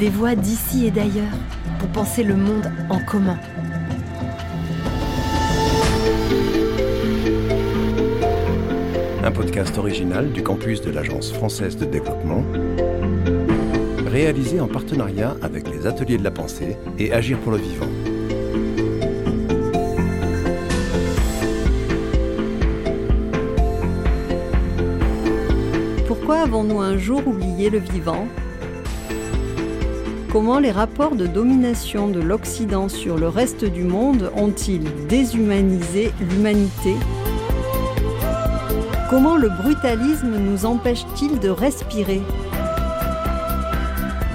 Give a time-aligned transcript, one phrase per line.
[0.00, 1.36] des voix d'ici et d'ailleurs
[1.78, 3.38] pour penser le monde en commun.
[9.22, 12.42] Un podcast original du campus de l'Agence française de développement,
[14.06, 17.86] réalisé en partenariat avec les Ateliers de la Pensée et Agir pour le Vivant.
[26.06, 28.26] Pourquoi avons-nous un jour oublié le vivant?
[30.32, 36.94] Comment les rapports de domination de l'Occident sur le reste du monde ont-ils déshumanisé l'humanité?
[39.10, 42.22] Comment le brutalisme nous empêche-t-il de respirer?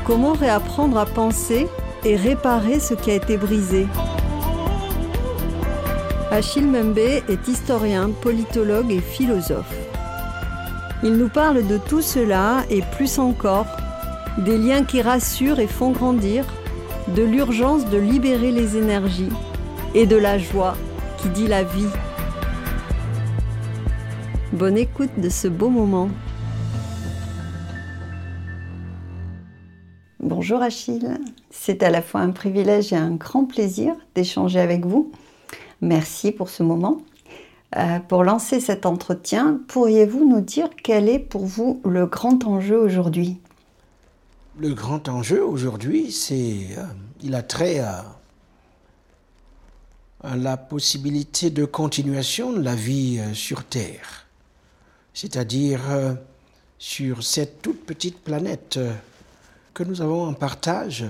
[0.06, 1.66] Comment réapprendre à penser
[2.04, 3.88] et réparer ce qui a été brisé?
[6.30, 9.74] Achille Membe est historien, politologue et philosophe.
[11.04, 13.66] Il nous parle de tout cela et plus encore
[14.38, 16.46] des liens qui rassurent et font grandir,
[17.16, 19.32] de l'urgence de libérer les énergies
[19.94, 20.76] et de la joie
[21.18, 21.88] qui dit la vie.
[24.52, 26.10] Bonne écoute de ce beau moment.
[30.20, 31.18] Bonjour Achille,
[31.50, 35.12] c'est à la fois un privilège et un grand plaisir d'échanger avec vous.
[35.82, 36.98] Merci pour ce moment.
[37.78, 42.78] Euh, pour lancer cet entretien, pourriez-vous nous dire quel est pour vous le grand enjeu
[42.78, 43.40] aujourd'hui?
[44.58, 46.86] Le grand enjeu aujourd'hui, c'est euh,
[47.22, 48.06] il a trait à,
[50.36, 54.26] la possibilité de continuation de la vie euh, sur Terre,
[55.14, 56.14] c'est-à-dire euh,
[56.80, 58.80] sur cette toute petite planète
[59.74, 61.06] que nous avons en partage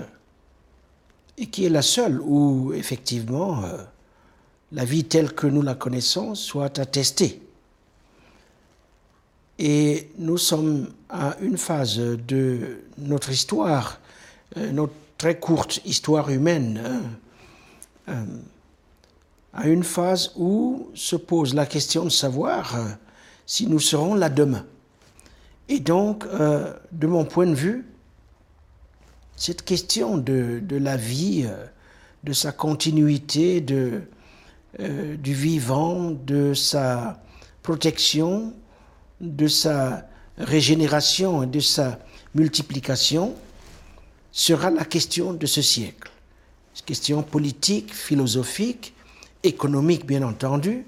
[1.37, 3.63] et qui est la seule où effectivement
[4.71, 7.41] la vie telle que nous la connaissons soit attestée.
[9.57, 13.99] Et nous sommes à une phase de notre histoire,
[14.57, 17.01] euh, notre très courte histoire humaine, hein,
[18.09, 18.25] euh,
[19.53, 22.85] à une phase où se pose la question de savoir euh,
[23.45, 24.65] si nous serons là demain.
[25.69, 26.27] Et donc,
[26.91, 27.87] de mon point de vue,
[29.35, 31.49] cette question de, la vie,
[32.23, 34.03] de sa continuité, de,
[34.77, 37.19] du vivant, de sa
[37.63, 38.53] protection,
[39.21, 41.99] de sa régénération et de sa
[42.33, 43.33] multiplication
[44.31, 46.11] sera la question de ce siècle.
[46.85, 48.93] Question politique, philosophique,
[49.43, 50.85] économique bien entendu,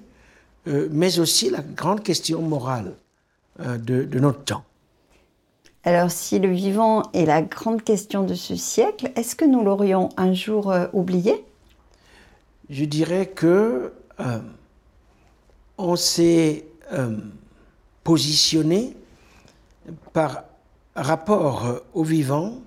[0.68, 2.94] euh, mais aussi la grande question morale
[3.62, 4.64] euh, de, notre temps.
[5.86, 10.10] Alors si le vivant est la grande question de ce siècle, est-ce que nous l'aurions
[10.18, 11.46] un jour euh, oublié?
[12.70, 13.94] Je dirais que
[15.78, 16.66] on s'est
[18.04, 18.98] positionné
[20.14, 20.44] par
[20.96, 22.62] rapport au vivant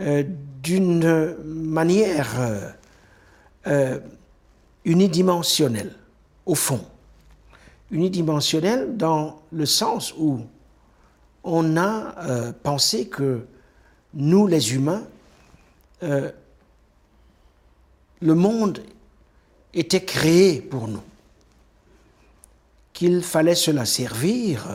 [0.00, 0.24] euh,
[0.62, 2.28] d'une manière
[3.66, 3.98] euh,
[4.86, 5.94] unidimensionnelle,
[6.46, 6.80] au fond.
[7.90, 10.40] Unidimensionnelle dans le sens où
[11.44, 13.46] on a euh, pensé que
[14.14, 15.04] nous, les humains,
[16.02, 16.32] le
[18.22, 18.82] monde
[19.74, 21.02] était créé pour nous
[22.94, 24.66] qu'il fallait se la servir,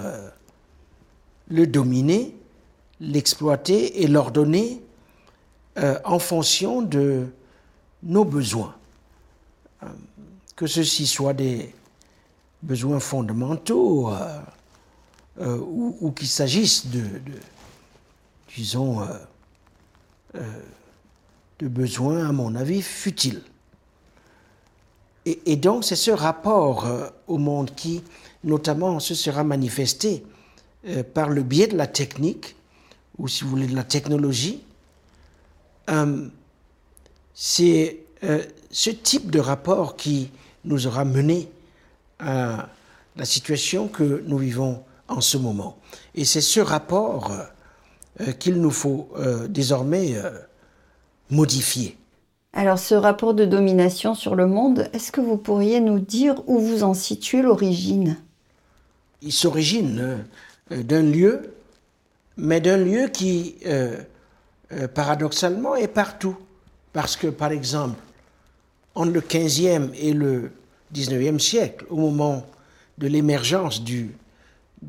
[1.48, 2.36] le dominer,
[3.00, 4.82] l'exploiter et l'ordonner
[5.78, 7.28] euh, en fonction de
[8.04, 8.76] nos besoins.
[9.84, 9.88] Euh,
[10.56, 11.74] que ceci soit des
[12.64, 14.12] besoins fondamentaux
[15.38, 17.04] ou, ou qu'il s'agisse de,
[18.56, 19.06] disons,
[20.34, 23.42] de besoins, à mon avis, futiles.
[25.26, 28.04] Et, donc c'est ce rapport euh, au monde qui,
[28.44, 30.24] notamment, se sera manifesté
[30.88, 32.56] euh, par le biais de la technique,
[33.18, 34.62] ou si vous voulez de la technologie.
[35.90, 36.28] Euh,
[37.34, 38.00] c'est
[38.72, 40.32] ce type de rapport qui
[40.64, 41.50] nous aura mené
[42.20, 42.70] à
[43.16, 45.78] la situation que nous vivons en ce moment.
[46.16, 47.32] Et c'est ce rapport
[48.40, 49.10] qu'il nous faut
[49.50, 50.16] désormais
[51.30, 51.98] modifier.
[52.56, 56.58] Alors ce rapport de domination sur le monde, est-ce que vous pourriez nous dire où
[56.58, 58.18] vous en situez l'origine?
[59.22, 60.18] Il s'origine euh,
[60.70, 61.54] d'un lieu,
[62.38, 64.02] mais d'un lieu qui, euh,
[64.72, 66.38] euh, paradoxalement, est partout.
[66.94, 68.00] Parce que, par exemple,
[68.96, 70.52] entre le 15e et le
[70.94, 72.46] 19e siècle, au moment
[72.98, 74.08] de l'émergence de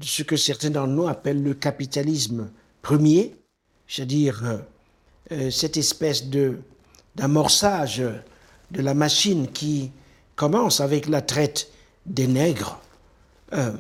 [0.00, 2.49] ce que certains d'entre nous appellent le capitalisme
[2.82, 3.34] premier,
[3.88, 4.61] c'est-à-dire
[5.50, 6.58] cette espèce de
[7.17, 8.02] d'amorçage
[8.70, 9.90] de la machine qui
[10.37, 11.70] commence avec la traite
[12.05, 12.78] des nègres.
[13.52, 13.73] Euh,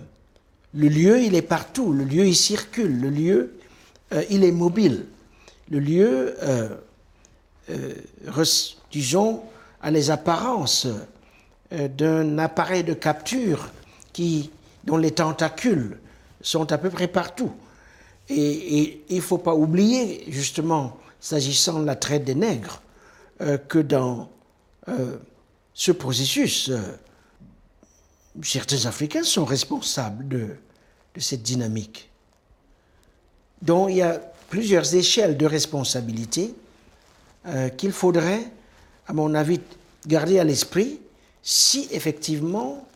[0.74, 3.54] le lieu, il est partout, le lieu, il circule, le lieu,
[4.12, 5.06] euh, il est mobile.
[5.70, 6.36] le lieu,
[8.92, 9.42] disons,
[9.82, 10.86] à les apparences
[11.70, 13.70] d'un appareil de capture
[14.12, 14.50] qui,
[14.84, 15.98] dont les tentacules
[16.40, 17.52] sont à peu près partout.
[18.28, 22.80] Et, il ne faut pas oublier, justement, s'agissant de la traite des nègres,
[23.68, 24.30] que dans
[25.74, 26.70] ce processus,
[28.42, 30.56] certains Africains sont responsables de,
[31.18, 32.10] cette dynamique.
[33.62, 36.54] Donc il y a plusieurs échelles de responsabilité
[37.46, 38.44] euh, qu'il faudrait,
[39.06, 39.60] à mon avis,
[40.06, 41.00] garder à l'esprit
[41.42, 42.86] si effectivement,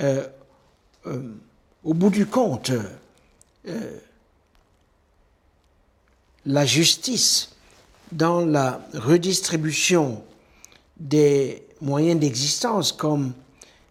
[0.00, 0.26] euh,
[1.06, 1.34] euh,
[1.84, 2.72] au bout du compte,
[6.44, 7.50] la justice
[8.12, 10.22] dans la redistribution
[10.98, 13.34] des moyens d'existence comme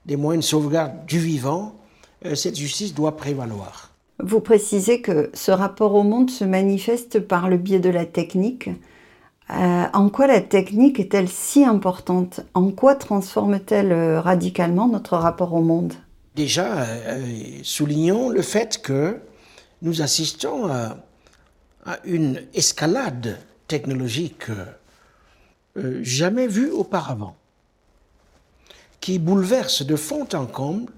[0.05, 1.75] des moyens de sauvegarde du vivant,
[2.25, 3.91] euh, cette justice doit prévaloir.
[4.23, 8.69] Vous précisez que ce rapport au monde se manifeste par le biais de la technique.
[9.49, 12.41] Euh, en quoi la technique est-elle si importante?
[12.53, 15.93] En quoi transforme-t-elle euh, radicalement notre rapport au monde?
[16.35, 16.85] Déjà,
[17.63, 19.21] soulignons le fait que
[19.81, 20.97] nous assistons à,
[22.03, 23.37] une escalade
[23.69, 24.47] technologique
[26.01, 27.37] jamais vue auparavant
[29.05, 30.91] qui bouleverse de fond en comble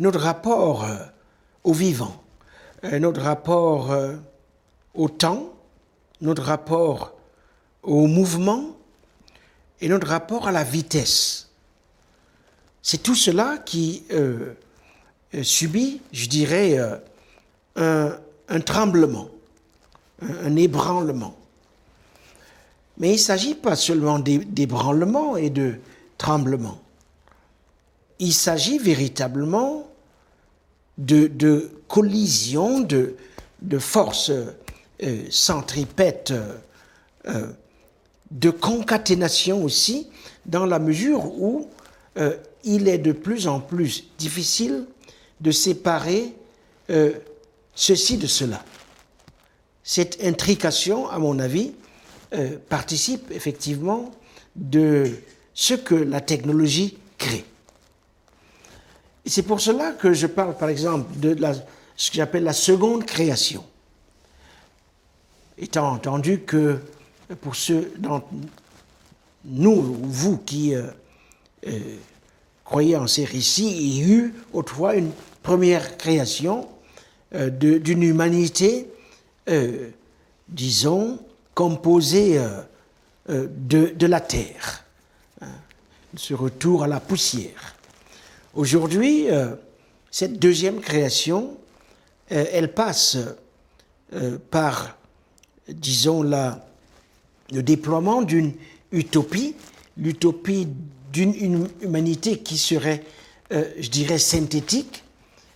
[0.00, 0.96] notre rapport euh,
[1.62, 2.20] au vivant,
[2.82, 4.16] euh, notre rapport euh,
[4.94, 5.54] au temps,
[6.20, 7.14] notre rapport
[7.84, 8.76] au mouvement
[9.80, 11.48] et notre rapport à la vitesse.
[12.82, 14.02] C'est tout cela qui
[15.42, 16.76] subit, je dirais,
[17.76, 19.28] un, tremblement,
[20.22, 21.36] un, ébranlement.
[22.98, 25.78] Mais il ne s'agit pas seulement d'ébranlement et de
[26.18, 26.78] tremblement.
[28.18, 29.86] Il s'agit véritablement
[30.98, 33.16] de, collision, de,
[33.62, 34.30] de forces
[35.02, 36.32] euh, centripètes,
[37.26, 37.46] euh,
[38.30, 40.08] de concaténation aussi,
[40.46, 41.68] dans la mesure où
[42.16, 44.86] euh, il est de plus en plus difficile
[45.40, 46.32] de séparer
[47.74, 48.64] ceci de cela.
[49.82, 51.72] Cette intrication, à mon avis,
[52.68, 54.12] participe effectivement
[54.54, 55.10] de
[55.56, 57.44] ce que la technologie crée.
[59.24, 61.34] C'est pour cela que je parle, par exemple, de
[61.96, 63.64] ce que j'appelle la seconde création.
[65.58, 66.78] Étant entendu que
[67.40, 68.26] pour ceux d'entre
[69.46, 70.88] nous, vous qui euh,
[71.66, 71.80] euh,
[72.62, 75.10] croyez en ces récits, il y a eu autrefois une
[75.42, 76.68] première création
[77.34, 78.88] euh, d'une humanité,
[80.48, 81.18] disons,
[81.54, 82.40] composée
[83.28, 84.85] de la terre
[86.16, 87.76] ce retour à la poussière.
[88.54, 89.54] Aujourd'hui, euh,
[90.10, 91.56] cette deuxième création,
[92.32, 93.18] euh, elle passe
[94.14, 94.96] euh, par,
[95.68, 96.66] disons, la,
[97.52, 98.54] le déploiement d'une
[98.92, 99.54] utopie,
[99.96, 100.68] l'utopie
[101.12, 103.02] d'une humanité qui serait,
[103.50, 105.02] je dirais, synthétique,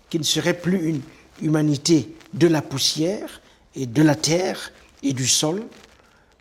[0.08, 1.00] qui ne serait plus une
[1.42, 3.42] humanité de la poussière
[3.74, 4.72] et de la terre
[5.02, 5.62] et du sol,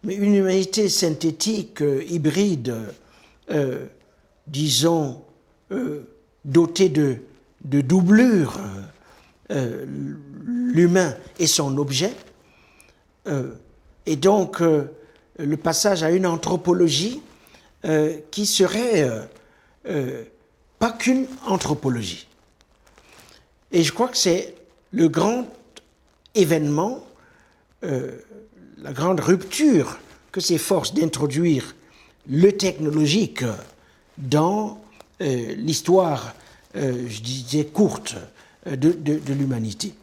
[0.03, 2.73] mais une humanité synthétique, hybride,
[4.51, 5.21] disons,
[5.71, 6.01] euh,
[6.45, 7.17] doté de,
[7.63, 8.81] de doublure, euh,
[9.51, 9.85] euh,
[10.45, 12.13] l'humain et son objet.
[14.05, 17.21] et donc, le passage à une anthropologie
[18.31, 19.07] qui serait
[20.79, 22.27] pas qu'une anthropologie.
[23.71, 24.55] Et je crois que c'est
[24.91, 25.47] le grand
[26.33, 27.03] événement,
[27.83, 29.99] la grande rupture
[30.31, 31.75] que s'efforce d'introduire
[32.27, 33.43] le technologique
[34.19, 34.77] dans
[35.21, 36.33] euh, l'histoire,
[36.75, 38.15] euh, je disais, courte
[38.67, 39.93] euh, de, de, l'humanité.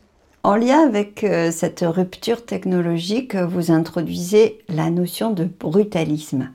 [0.42, 6.50] En lien avec cette rupture technologique, vous introduisez la notion de brutalisme.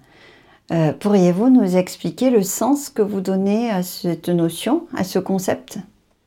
[1.02, 5.80] Pourriez-vous nous expliquer le sens que vous donnez à cette notion, à ce concept?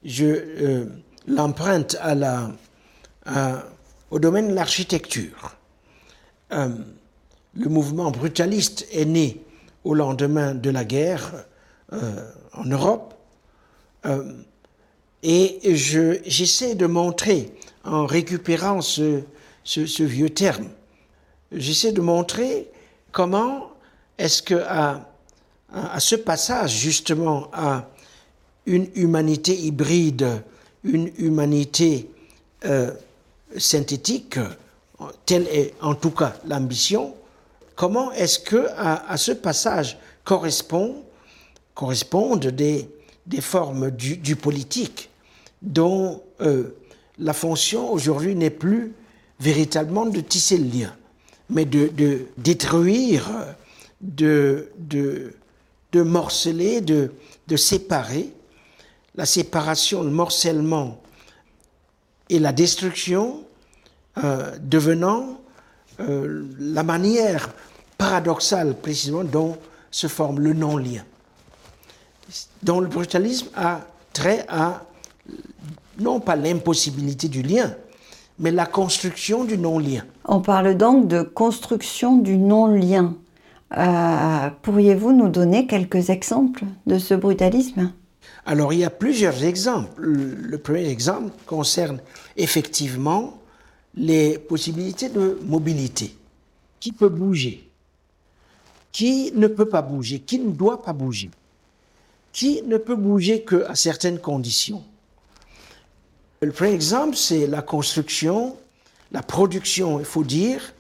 [0.05, 0.87] Je
[1.27, 2.51] l'emprunte à la,
[4.11, 5.57] au domaine de l'architecture.
[6.51, 6.77] le
[7.71, 9.41] mouvement brutaliste est né
[9.85, 11.45] au lendemain de la guerre
[11.93, 13.15] euh, en Europe.
[14.07, 14.33] Euh,
[15.23, 19.23] et j'essaie de montrer, en récupérant ce,
[20.03, 20.69] vieux terme,
[21.53, 22.69] j'essaie de montrer
[23.13, 23.71] comment
[24.19, 25.09] est-ce que à,
[25.99, 27.89] ce passage justement à
[28.67, 30.43] une humanité hybride,
[30.85, 32.11] une humanité
[32.67, 32.93] euh,
[33.57, 34.39] synthétique,
[35.27, 37.15] telle est en tout cas l'ambition,
[37.75, 41.03] comment est-ce que à, ce passage correspond,
[41.75, 42.89] correspondent des,
[43.41, 45.11] formes du, politique
[45.63, 46.77] dont euh,
[47.19, 48.93] la fonction aujourd'hui n'est plus
[49.41, 50.95] véritablement de tisser le lien,
[51.51, 53.31] mais de, détruire,
[54.01, 54.69] de,
[55.95, 57.13] morceler, de,
[57.49, 58.33] de séparer.
[59.17, 61.01] La séparation, le morcellement
[62.29, 63.45] et la destruction
[64.23, 65.41] euh, devenant
[66.01, 67.51] euh, la manière
[67.99, 69.57] paradoxale précisément dont
[69.91, 71.03] se forme le non-lien.
[72.63, 73.81] Dont le brutalisme a
[74.13, 74.85] trait à
[75.99, 77.75] non pas l'impossibilité du lien,
[78.39, 80.05] mais la construction du non-lien.
[80.25, 83.15] On parle donc de construction du non-lien.
[83.77, 87.93] Euh, pourriez-vous nous donner quelques exemples de ce brutalisme?
[88.47, 90.01] Alors il y a plusieurs exemples.
[90.03, 92.01] Le premier exemple concerne
[92.37, 93.39] effectivement
[93.97, 96.17] les possibilités de mobilité.
[96.81, 97.71] Qui peut bouger?
[98.93, 100.21] Qui ne peut pas bouger?
[100.21, 101.31] Qui ne doit pas bouger?
[102.33, 104.85] Qui ne peut bouger qu'à certaines conditions?
[106.41, 108.57] Le premier exemple, c'est la construction,
[109.13, 110.75] la production, il faut dire,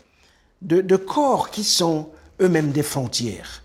[0.62, 3.62] de, de corps qui sont eux-mêmes des frontières,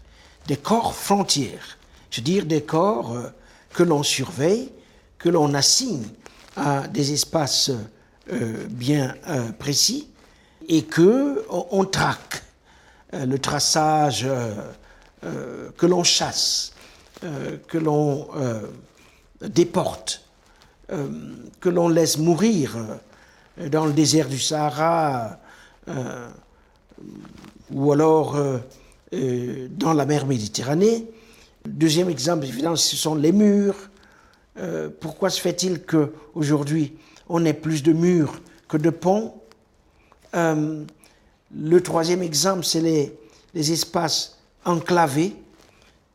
[0.48, 1.78] des corps frontières,
[2.12, 3.30] je veux dire des corps euh,
[3.74, 4.72] que l'on surveille,
[5.18, 6.06] que l'on assigne
[6.56, 7.72] à des espaces
[8.70, 10.08] bien euh, précis
[10.68, 12.44] et que on, traque
[13.12, 14.28] le traçage,
[15.78, 16.74] que l'on chasse,
[17.22, 18.28] que l'on
[19.42, 20.24] déporte,
[20.88, 22.78] que l'on laisse mourir
[23.72, 25.40] dans le désert du Sahara
[27.72, 28.58] ou alors euh,
[29.14, 31.08] euh, dans la mer Méditerranée.
[31.66, 33.90] Deuxième exemple, évidemment, ce sont les murs.
[34.58, 36.94] Euh, pourquoi se fait-il qu'aujourd'hui,
[37.30, 39.36] on ait plus de murs que de ponts.
[40.34, 43.18] Le troisième exemple, c'est les,
[43.54, 45.36] les espaces enclavés,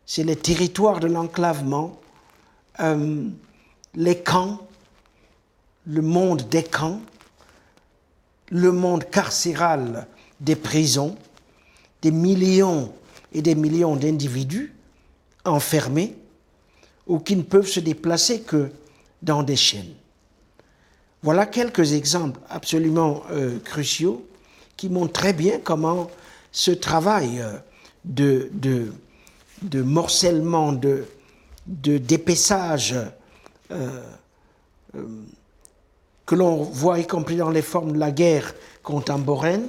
[0.07, 2.01] c'est les territoires de l'enclavement,
[3.95, 4.67] les camps,
[5.87, 7.01] le monde des camps,
[8.51, 10.07] le monde carcéral
[10.41, 11.17] des prisons,
[12.03, 12.93] des millions
[13.33, 14.75] et des millions d'individus
[15.45, 16.17] enfermés
[17.07, 18.71] ou qui ne peuvent se déplacer que
[19.23, 19.95] dans des chaînes.
[21.25, 24.27] Voilà quelques exemples absolument euh, cruciaux
[24.77, 26.11] qui montrent très bien comment
[26.53, 27.57] ce travail euh,
[28.05, 31.07] de, morcellement, de,
[31.67, 32.95] de d'épaissage
[33.71, 34.03] euh,
[36.27, 39.69] que l'on voit y compris dans les formes de la guerre contemporaine,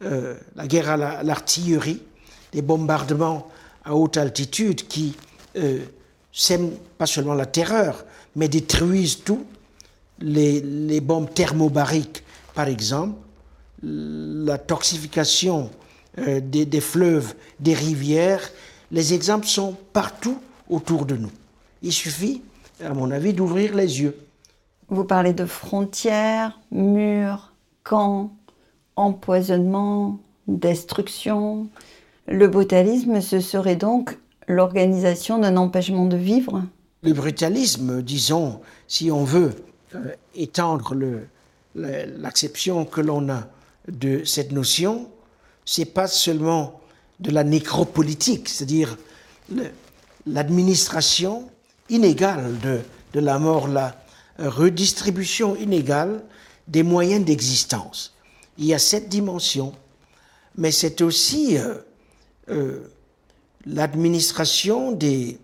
[0.00, 2.02] la guerre à l'artillerie,
[2.52, 3.48] des bombardements
[3.84, 5.16] à haute altitude qui
[6.32, 8.04] sèment pas seulement la terreur,
[8.34, 9.46] mais détruisent tout.
[10.20, 12.22] Les, bombes thermobariques,
[12.54, 13.18] par exemple,
[13.82, 15.70] la toxification
[16.18, 18.50] euh, des, des, fleuves, des rivières,
[18.90, 21.30] les exemples sont partout autour de nous.
[21.82, 22.42] Il suffit,
[22.84, 24.16] à mon avis, d'ouvrir les yeux.
[24.88, 27.52] Vous parlez de frontières, murs,
[27.84, 28.32] camps,
[28.96, 31.68] empoisonnement, destruction.
[32.26, 34.18] Le brutalisme, ce serait donc
[34.50, 36.62] l'organisation d'un empêchement de vivre?
[37.02, 39.54] Le brutalisme, disons, si on veut
[39.94, 40.94] euh, étendre
[41.74, 43.48] l'acception que l'on a
[43.88, 45.10] de cette notion,
[45.64, 46.80] c'est pas seulement
[47.18, 48.96] de la nécropolitique, c'est-à-dire
[50.26, 51.50] l'administration
[51.88, 53.96] inégale de, la mort, la
[54.38, 56.22] redistribution inégale
[56.68, 58.14] des moyens d'existence.
[58.58, 59.72] Il y a cette dimension,
[60.56, 61.74] mais c'est aussi euh,
[62.48, 62.92] euh,
[63.66, 65.38] l'administration des,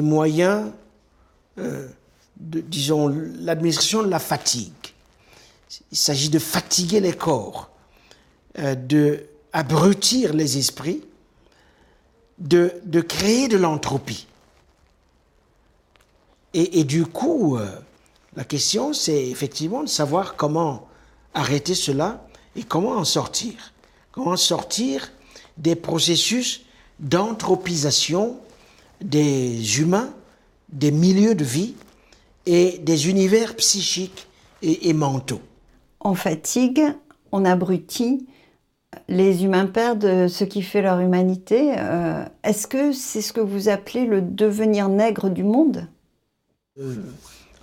[0.00, 0.72] moyens,
[2.42, 3.08] disons,
[3.38, 4.72] l'administration de la fatigue.
[5.90, 7.70] Il s'agit de fatiguer les corps,
[8.58, 11.02] de abrutir les esprits,
[12.38, 14.26] de, de créer de l'entropie.
[16.52, 17.58] Et, et, du coup,
[18.36, 20.88] la question, c'est effectivement de savoir comment
[21.34, 23.72] arrêter cela et comment en sortir
[24.10, 25.10] Comment sortir
[25.56, 26.62] des processus
[26.98, 28.38] d'anthropisation
[29.00, 30.12] des humains,
[30.70, 31.74] des milieux de vie
[32.46, 34.26] et des univers psychiques
[34.62, 35.40] et, mentaux.
[36.00, 36.82] On fatigue,
[37.32, 38.26] on abrutit,
[39.08, 41.74] les humains perdent ce qui fait leur humanité.
[41.78, 45.88] Euh, est-ce que c'est ce que vous appelez le devenir nègre du monde?
[46.78, 46.96] Euh,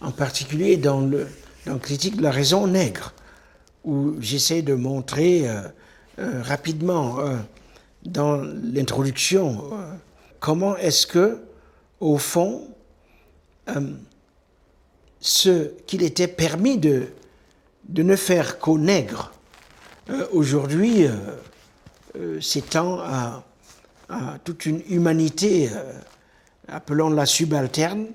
[0.01, 1.27] En particulier dans le,
[1.65, 3.13] dans le critique de la raison nègre
[3.86, 5.62] où j'essaie de montrer euh,
[6.41, 7.17] rapidement
[8.03, 9.63] dans l'introduction
[10.41, 11.39] comment est-ce que,
[12.01, 12.67] au fond,
[15.19, 17.07] ce qu'il était permis de,
[17.89, 19.31] ne faire qu'aux nègres,
[20.31, 21.05] aujourd'hui
[22.39, 23.43] s'étend à,
[24.43, 25.69] toute une humanité,
[26.67, 28.07] appelons-la subalterne,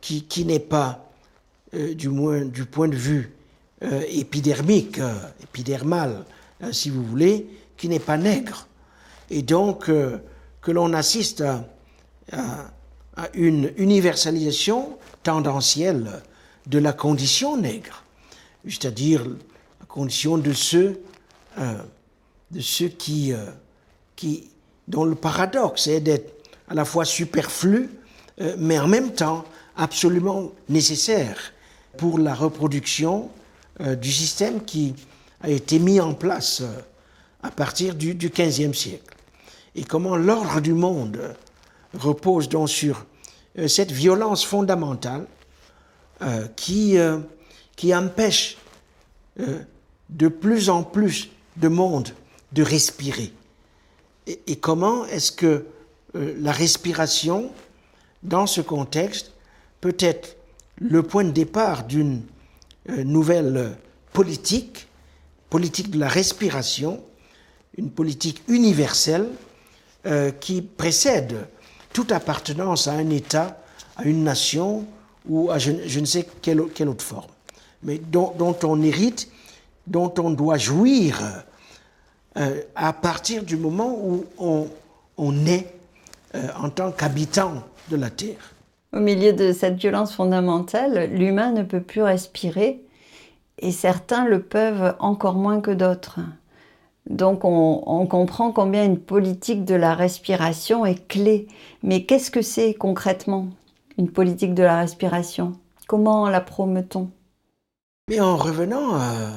[0.00, 1.10] qui, qui n'est pas,
[1.72, 3.38] du moins du point de vue
[3.84, 6.24] euh, épidermique, euh, épidermal,
[6.60, 8.66] hein, si vous voulez, qui n'est pas nègre.
[9.30, 11.44] Et donc que l'on assiste
[12.32, 12.70] à,
[13.34, 16.22] une universalisation tendancielle
[16.66, 18.04] de la condition nègre,
[18.64, 21.00] c'est-à-dire la condition de ceux,
[21.56, 23.32] de ceux qui,
[24.14, 24.50] qui,
[24.86, 26.32] dont le paradoxe est d'être
[26.68, 27.90] à la fois superflu,
[28.58, 29.44] mais en même temps
[29.76, 31.52] absolument nécessaire
[31.96, 33.30] pour la reproduction
[33.80, 34.94] euh, du système qui
[35.40, 36.80] a été mis en place euh,
[37.42, 39.14] à partir du, XVe siècle.
[39.74, 41.18] Et comment l'ordre du monde
[41.94, 43.06] repose donc sur
[43.58, 45.26] euh, cette violence fondamentale
[46.56, 46.96] qui,
[47.76, 48.58] qui empêche
[49.36, 52.08] de plus en plus de monde
[52.50, 53.32] de respirer.
[54.26, 55.64] Et, comment est-ce que
[56.14, 57.52] la respiration,
[58.24, 59.30] dans ce contexte,
[59.80, 60.38] peut être
[60.80, 62.22] le point de départ d'une
[62.90, 63.76] euh, nouvelle
[64.12, 64.88] politique,
[65.50, 67.02] politique de la respiration,
[67.76, 69.28] une politique universelle
[70.06, 71.48] euh, qui précède
[71.92, 73.60] toute appartenance à un État,
[73.96, 74.84] à une nation
[75.28, 77.30] ou à je, ne sais quelle, autre forme,
[77.82, 79.28] mais dont, on hérite,
[79.86, 81.20] dont on doit jouir
[82.36, 84.68] euh, à partir du moment où on,
[85.16, 85.66] on est
[86.56, 88.54] en tant qu'habitant de la Terre.
[88.92, 92.80] Au milieu de cette violence fondamentale, l'humain ne peut plus respirer
[93.58, 96.20] et certains le peuvent encore moins que d'autres.
[97.08, 101.48] Donc on, comprend combien une politique de la respiration est clé.
[101.82, 103.48] Mais qu'est-ce que c'est concrètement
[103.96, 105.58] une politique de la respiration?
[105.86, 107.10] Comment la promeut-on?
[108.08, 109.30] Mais en revenant euh,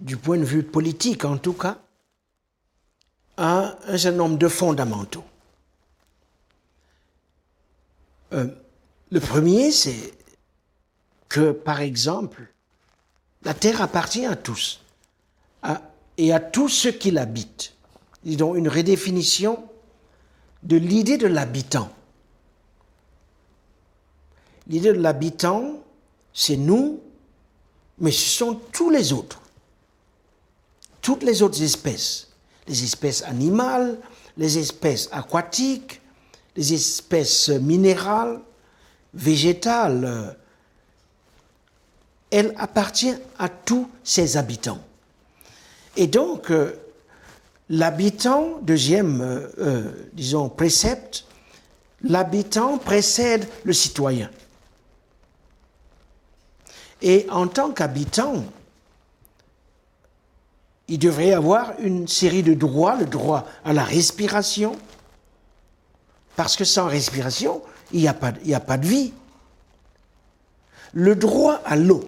[0.00, 1.78] du point de vue politique en tout cas,
[3.38, 5.24] à un certain nombre de fondamentaux.
[8.32, 8.48] Euh,
[9.10, 10.12] le premier, c'est
[11.28, 12.46] que, par exemple,
[13.42, 14.80] la terre appartient à tous
[16.18, 17.74] et à tous ceux qui l'habitent.
[18.24, 19.62] Ils ont une redéfinition
[20.62, 21.90] de l'idée de l'habitant.
[24.68, 25.80] L'idée de l'habitant,
[26.32, 27.00] c'est nous,
[27.98, 29.40] mais ce sont tous les autres.
[31.00, 32.28] Toutes les autres espèces.
[32.66, 33.98] Les espèces animales,
[34.36, 36.00] les espèces aquatiques,
[36.56, 38.40] les espèces minérales,
[39.14, 40.36] végétales,
[42.30, 44.80] elle appartient à tous ses habitants.
[45.96, 46.78] Et donc, euh,
[47.70, 51.24] l'habitant, deuxième, euh, euh, disons, précepte,
[52.02, 54.30] l'habitant précède le citoyen.
[57.00, 58.44] Et en tant qu'habitant,
[60.88, 64.76] il devrait avoir une série de droits, le droit à la respiration,
[66.36, 69.12] parce que sans respiration, il n'y a pas de vie.
[70.92, 72.04] Le droit à l'eau.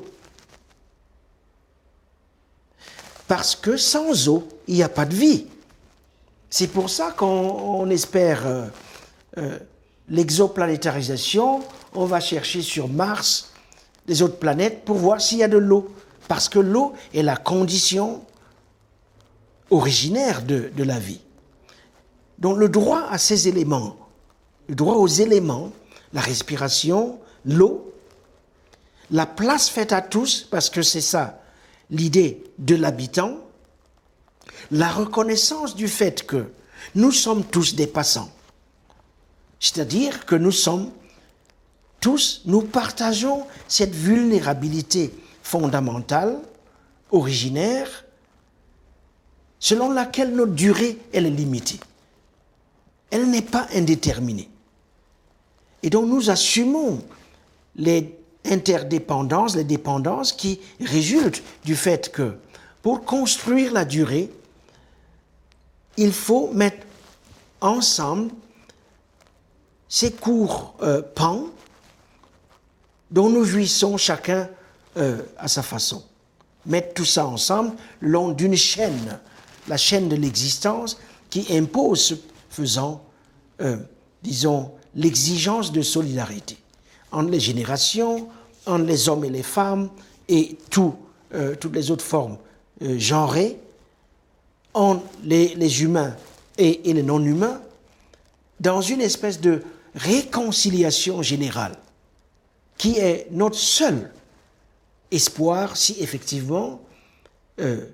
[3.28, 5.46] Parce que sans eau, il n'y a pas de vie.
[6.50, 8.66] C'est pour ça qu'on espère euh,
[9.36, 9.58] euh,
[10.08, 11.60] l'exoplanétarisation,
[11.94, 13.52] on va chercher sur Mars
[14.06, 15.94] les autres planètes pour voir s'il y a de l'eau.
[16.26, 18.22] Parce que l'eau est la condition
[19.70, 21.20] originaire de, de la vie.
[22.38, 23.96] Donc le droit à ces éléments
[24.68, 25.72] le droit aux éléments,
[26.12, 27.92] la respiration, l'eau,
[29.10, 31.38] la place faite à tous, parce que c'est ça
[31.90, 33.38] l'idée de l'habitant,
[34.70, 36.51] la reconnaissance du fait que
[36.94, 38.31] nous sommes tous des passants.
[39.61, 40.90] C'est-à-dire que nous sommes
[42.01, 46.38] tous, nous partageons cette vulnérabilité fondamentale,
[47.11, 48.05] originaire,
[49.59, 51.81] selon laquelle notre durée est limitée.
[53.11, 54.48] Elle n'est pas indéterminée.
[55.83, 57.03] Et donc nous assumons
[57.74, 58.17] les
[58.50, 62.37] interdépendances, les dépendances qui résultent du fait que
[62.82, 64.30] pour construire la durée,
[65.96, 66.87] il faut mettre
[67.61, 68.30] ensemble
[69.88, 71.46] ces courts euh, pans
[73.11, 74.48] dont nous jouissons chacun
[74.96, 76.04] euh, à sa façon.
[76.66, 79.18] Mettre tout ça ensemble le long d'une chaîne,
[79.66, 80.98] la chaîne de l'existence
[81.30, 82.18] qui impose,
[82.50, 83.04] faisant,
[83.61, 83.78] euh,
[84.22, 86.58] disons, l'exigence de solidarité
[87.12, 88.28] entre les générations,
[88.68, 89.90] entre les hommes et les femmes
[90.28, 90.57] et
[91.35, 92.38] euh, toutes les autres formes
[92.83, 93.59] euh, genrées,
[94.74, 96.14] entre les, humains
[96.59, 97.61] et, les non-humains,
[98.61, 99.62] dans une espèce de
[99.94, 101.76] réconciliation générale
[102.76, 104.12] qui est notre seul
[105.11, 106.81] espoir si effectivement
[107.61, 107.87] euh,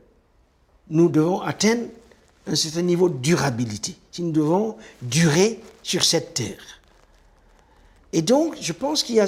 [0.91, 1.85] nous devons atteindre
[2.47, 6.81] un certain niveau de durabilité, si nous devons durer sur cette terre.
[8.13, 9.27] Et donc, je pense qu'il y a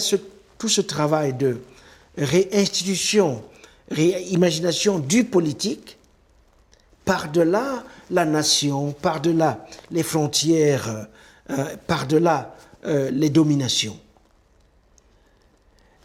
[0.67, 1.61] tout ce travail de
[2.19, 3.45] réinstitution,
[3.89, 5.97] réimagination du politique
[7.05, 11.07] par-delà la nation, par-delà les frontières,
[11.51, 13.97] euh, par-delà euh, les dominations.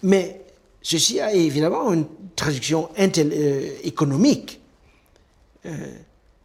[0.04, 0.42] Mais
[0.84, 4.62] ceci a évidemment une traduction euh, économique.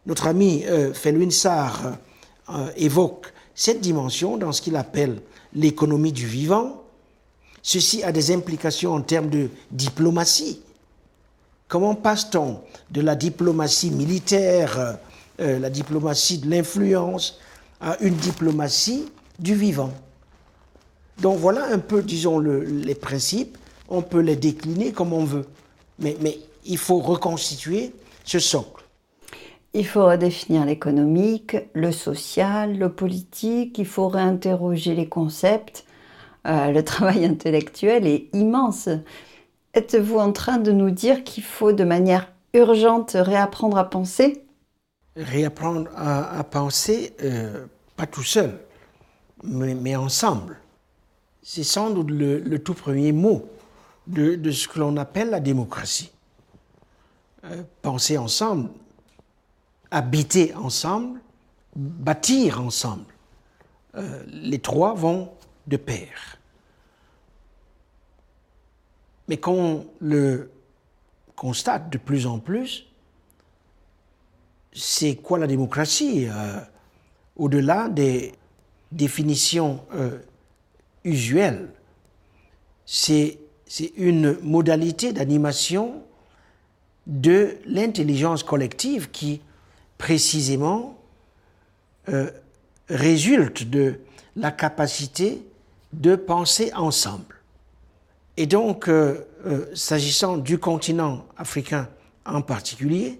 [0.07, 1.97] notre ami Felwin Sarr
[2.77, 5.21] évoque cette dimension dans ce qu'il appelle
[5.53, 6.86] l'économie du vivant.
[7.67, 10.61] Ceci a des implications en termes de diplomatie.
[11.67, 14.97] Comment passe-t-on de la diplomatie militaire,
[15.41, 17.41] euh, la diplomatie de l'influence,
[17.81, 19.91] à une diplomatie du vivant?
[21.21, 23.57] Donc voilà un peu, disons, les principes.
[23.89, 25.45] On peut les décliner comme on veut.
[25.99, 27.91] Mais, mais il faut reconstituer
[28.23, 28.85] ce socle.
[29.73, 35.83] Il faut redéfinir l'économique, le social, le politique, il faut réinterroger les concepts.
[36.47, 38.89] Euh, le travail intellectuel est immense.
[39.73, 44.45] Êtes-vous en train de nous dire qu'il faut de manière urgente réapprendre à penser?
[45.17, 48.59] Réapprendre à, penser, euh, pas tout seul,
[49.43, 50.57] mais, ensemble.
[51.41, 53.45] C'est sans doute le, tout premier mot
[54.05, 56.11] de, ce que l'on appelle la démocratie.
[57.45, 58.69] Euh, penser ensemble,
[59.91, 61.19] habiter ensemble,
[61.75, 63.05] bâtir ensemble.
[64.27, 65.31] Les trois vont
[65.65, 66.36] de pair.
[69.27, 70.51] Mais qu'on le
[71.35, 72.85] constate de plus en plus,
[74.73, 76.59] c'est quoi la démocratie euh,
[77.35, 78.33] Au-delà des
[78.91, 80.19] définitions euh,
[81.03, 81.69] usuelles,
[82.85, 83.39] c'est
[83.97, 86.03] une modalité d'animation
[87.05, 89.41] de l'intelligence collective qui
[89.97, 90.97] précisément
[92.09, 92.29] euh,
[92.89, 93.99] résulte de
[94.35, 95.41] la capacité
[95.93, 97.36] de penser ensemble.
[98.37, 101.89] Et donc, euh, euh, s'agissant du continent africain
[102.23, 103.19] en particulier,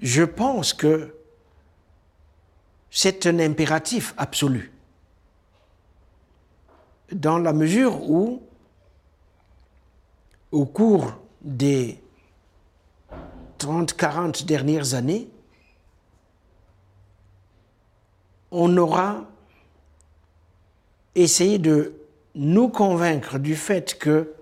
[0.00, 1.14] je pense que
[2.90, 4.72] c'est un impératif absolu,
[7.12, 8.42] dans la mesure où,
[10.50, 12.00] au cours des
[13.58, 15.28] 30, 40 dernières années,
[18.50, 19.26] on aura
[21.14, 21.97] essayé de
[22.38, 24.32] nous convaincre du fait que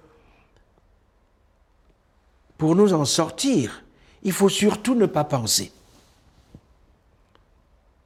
[2.59, 3.83] pour nous en sortir,
[4.23, 5.73] il faut surtout ne pas penser.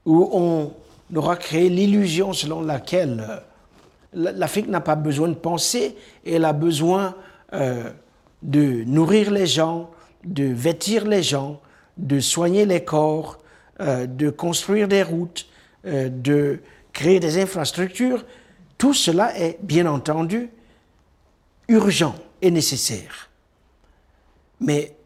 [0.07, 0.73] Ou on
[1.15, 3.43] aura créé l'illusion selon laquelle
[4.17, 7.17] euh, l'Afrique n'a pas besoin de penser, elle a besoin
[7.53, 7.91] euh,
[8.43, 9.91] de nourrir les gens,
[10.25, 11.61] de vêtir les gens,
[11.97, 13.39] de soigner les corps,
[13.81, 15.47] euh, de construire des routes,
[15.85, 16.61] de
[16.93, 18.25] créer des infrastructures,
[18.81, 20.49] tout cela est bien entendu
[21.69, 23.29] urgent et nécessaire.
[24.59, 24.97] Mais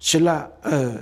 [0.00, 1.00] cela euh,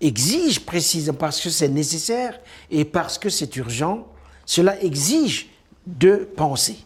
[0.00, 4.08] exige précisément parce que c'est nécessaire et parce que c'est urgent,
[4.44, 5.50] cela exige
[5.86, 6.78] de penser.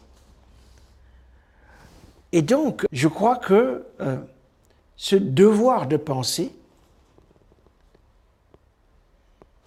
[2.32, 3.86] Et donc, je crois que
[4.94, 6.52] ce devoir de penser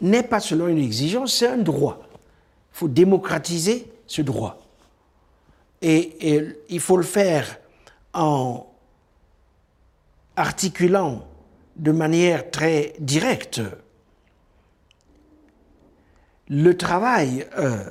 [0.02, 2.08] n'est pas seulement une exigence, c'est un droit.
[2.74, 4.60] Il faut démocratiser ce droit.
[5.82, 7.60] Et, il faut le faire
[8.14, 8.66] en
[10.36, 11.28] articulant
[11.76, 13.62] de manière très directe
[16.50, 17.84] le travail euh,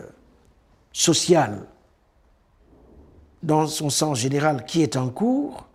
[0.92, 1.66] social
[3.42, 5.66] dans son sens général qui est en cours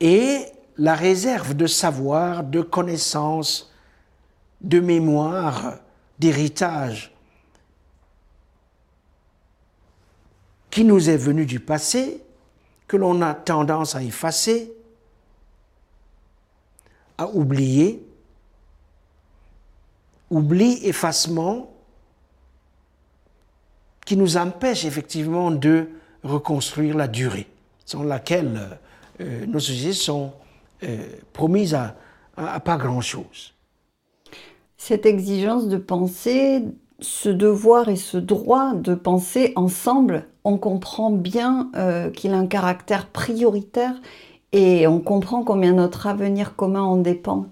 [0.00, 0.46] et
[0.76, 3.72] la réserve de savoir, de connaissances,
[4.60, 5.78] de mémoire,
[6.18, 7.11] d'héritage
[10.72, 12.22] qui nous est venu du passé,
[12.88, 14.72] que l'on a tendance à effacer,
[17.18, 18.02] à oublier,
[20.30, 21.70] oubli, effacement,
[24.06, 25.90] qui nous empêche effectivement de
[26.24, 27.48] reconstruire la durée,
[27.84, 28.78] sans laquelle
[29.20, 30.32] euh, nos sociétés sont
[30.84, 33.52] euh, promises à, pas grand-chose.
[34.78, 36.62] Cette exigence de penser,
[37.02, 42.46] ce devoir et ce droit de penser ensemble, on comprend bien euh, qu'il a un
[42.46, 43.94] caractère prioritaire
[44.52, 47.46] et on comprend combien notre avenir commun en dépend.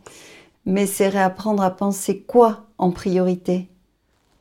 [0.67, 3.69] Mais c'est réapprendre à penser quoi en priorité?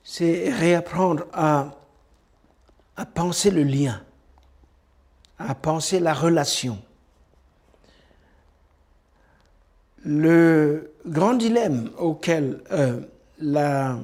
[0.04, 1.72] C'est réapprendre à,
[3.13, 4.02] penser le lien,
[5.38, 6.78] à penser la relation,
[10.06, 13.02] Le grand dilemme auquel euh,
[13.38, 13.98] la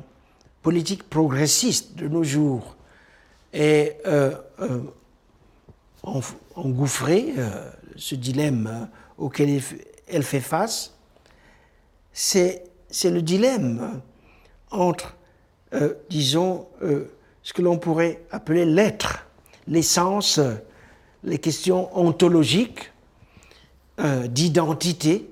[0.65, 2.75] politique progressiste de nos jours
[3.53, 4.01] est
[6.55, 7.35] engouffrée,
[7.95, 9.61] ce dilemme auquel
[10.07, 10.95] elle fait face,
[12.11, 12.63] c'est
[13.03, 14.01] le dilemme
[14.71, 15.15] entre,
[16.09, 16.65] disons,
[17.43, 19.27] ce que l'on pourrait appeler l'être,
[19.67, 20.39] l'essence,
[21.23, 22.91] les questions ontologiques,
[23.99, 25.29] euh, d'identité,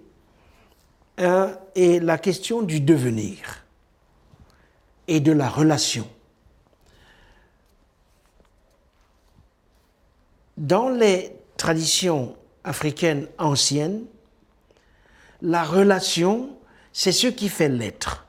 [1.20, 3.63] euh, et la question du devenir
[5.08, 6.08] et de la relation.
[10.58, 14.04] Dans les traditions africaines anciennes,
[15.42, 16.50] la relation,
[16.94, 18.26] c'est ce qui fait l'être.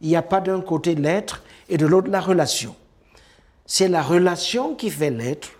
[0.00, 2.76] Il n'y a pas d'un côté l'être et de l'autre la relation.
[3.66, 5.50] C'est la relation qui fait l'être,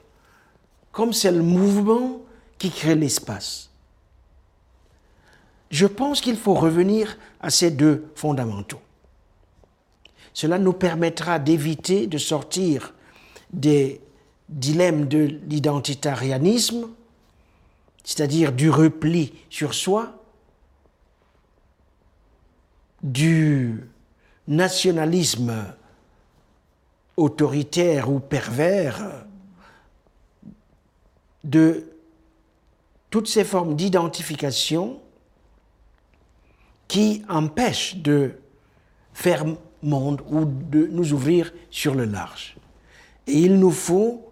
[0.92, 2.20] comme c'est le mouvement
[2.58, 3.70] qui crée l'espace.
[5.70, 8.80] Je pense qu'il faut revenir à ces deux fondamentaux.
[10.38, 12.94] Cela nous permettra d'éviter de sortir
[13.52, 14.00] des
[14.48, 16.90] dilemmes de l'identitarianisme,
[18.04, 20.22] c'est-à-dire du repli sur soi,
[23.02, 23.82] du
[24.46, 25.74] nationalisme
[27.16, 29.24] autoritaire ou pervers
[31.42, 31.90] de
[33.10, 35.00] toutes ces formes d'identification
[36.86, 38.34] qui empêchent de
[39.12, 39.44] faire
[39.82, 42.56] monde ou de nous ouvrir sur le large.
[43.26, 44.26] Et il nous faut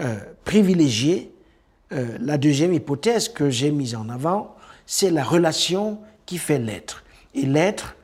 [0.00, 1.32] euh, privilégier
[1.92, 7.04] euh, la deuxième hypothèse que j'ai mise en avant, c'est la relation qui fait l'être.
[7.34, 7.96] Et l'être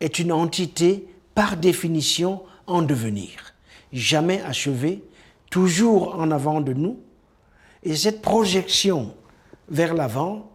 [0.00, 3.54] est une entité par définition en devenir,
[3.92, 5.02] jamais achevé,
[5.50, 6.98] toujours en avant de nous.
[7.82, 9.14] Et cette projection
[9.68, 10.50] vers l'avant,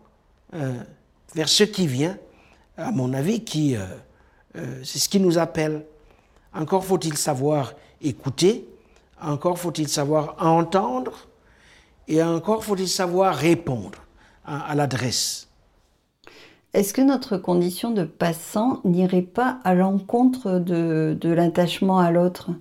[0.53, 0.73] euh,
[1.35, 2.17] vers ce qui vient,
[2.77, 3.75] à mon avis, qui,
[4.60, 5.86] euh, c'est ce qui nous appelle.
[6.54, 8.67] Encore faut-il savoir écouter,
[9.22, 11.28] encore faut-il savoir entendre,
[12.08, 14.00] et encore faut-il savoir répondre
[14.45, 15.50] à l'adresse.
[16.74, 22.52] Est-ce que notre condition de passant n'irait pas à l'encontre de, l'attachement à l'autre?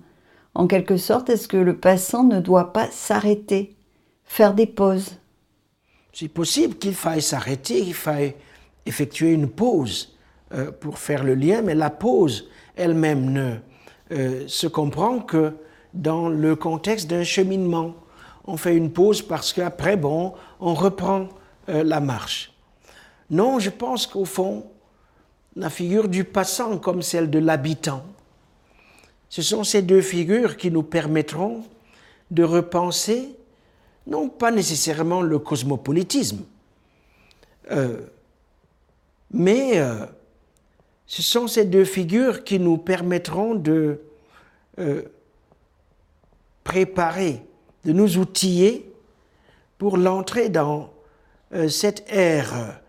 [0.55, 3.75] En quelque sorte, est-ce que le passant ne doit pas s'arrêter,
[4.25, 5.17] faire des pauses?
[6.11, 8.33] C'est possible qu'il faille s'arrêter, qu'il faille
[8.87, 10.17] effectuer une pause
[10.53, 13.55] euh, pour faire le lien, mais la pause elle-même ne
[14.11, 15.53] euh, se comprend que
[15.93, 17.95] dans le contexte d'un cheminement.
[18.45, 21.29] On fait une pause parce qu'après, bon, on reprend
[21.67, 22.53] euh, la marche.
[23.29, 24.65] Non, je pense qu'au fond,
[25.55, 28.03] la figure du passant comme celle de l'habitant,
[29.29, 31.63] ce sont ces deux figures qui nous permettront
[32.31, 33.35] de repenser,
[34.07, 36.43] non pas nécessairement le cosmopolitisme,
[37.71, 37.99] euh,
[39.31, 40.05] mais euh,
[41.09, 43.99] ce sont ces deux figures qui nous permettront de
[44.77, 45.01] euh,
[46.63, 47.43] préparer,
[47.83, 48.93] de nous outiller
[49.79, 50.93] pour l'entrée dans
[51.67, 52.79] cette ère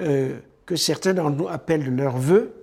[0.00, 2.54] euh, que certains d'entre nous appellent leur vœu,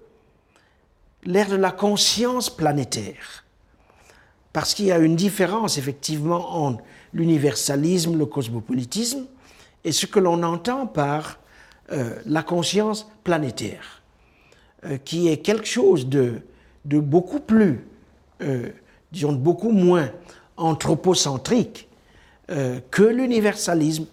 [1.24, 3.46] l'ère de la conscience planétaire.
[4.52, 9.26] Parce qu'il y a une différence effectivement entre l'universalisme, le cosmopolitisme,
[9.84, 11.40] et ce que l'on entend par
[11.92, 14.03] euh, la conscience planétaire,
[14.86, 16.42] euh, qui est quelque chose de,
[16.86, 17.88] beaucoup plus,
[19.12, 20.12] disons, de beaucoup moins
[20.58, 21.88] anthropocentrique
[22.48, 24.06] que l'universalisme,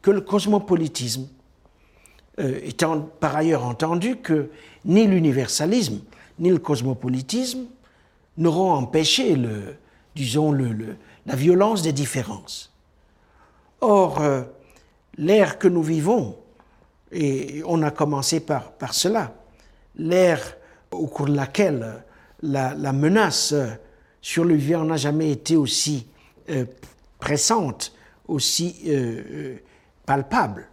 [0.00, 1.28] que le cosmopolitisme,
[2.38, 4.50] euh, étant par ailleurs entendu que
[4.84, 6.00] ni l'universalisme
[6.38, 7.64] ni le cosmopolitisme
[8.36, 9.76] n'auront empêché le,
[10.14, 12.70] disons, le, la violence des différences.
[13.80, 14.42] Or, euh,
[15.16, 16.36] l'ère que nous vivons,
[17.10, 19.32] et on a commencé par, par cela,
[19.96, 20.56] l'ère
[20.90, 22.04] au cours de laquelle
[22.42, 23.54] la, menace
[24.20, 26.06] sur le vivant n'a jamais été aussi
[26.50, 26.64] euh,
[27.18, 27.92] pressante,
[28.28, 28.90] aussi
[30.04, 30.68] palpable.